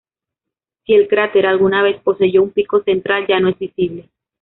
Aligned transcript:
Si 0.83 0.95
el 0.95 1.07
cráter 1.07 1.45
alguna 1.45 1.83
vez 1.83 2.01
poseyó 2.01 2.41
un 2.41 2.49
pico 2.49 2.81
central, 2.81 3.27
ya 3.27 3.39
no 3.39 3.49
es 3.49 3.59
visible. 3.59 4.09